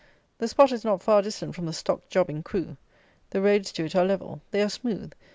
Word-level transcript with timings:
The 0.39 0.47
spot 0.47 0.71
is 0.71 0.83
not 0.83 1.03
far 1.03 1.21
distant 1.21 1.53
from 1.53 1.67
the 1.67 1.73
Stock 1.73 2.09
Jobbing 2.09 2.41
crew. 2.41 2.75
The 3.29 3.39
roads 3.39 3.71
to 3.73 3.85
it 3.85 3.95
are 3.95 4.03
level. 4.03 4.41
They 4.49 4.63
are 4.63 4.67
smooth. 4.69 5.11